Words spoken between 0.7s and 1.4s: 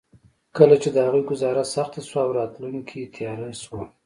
چې د هغوی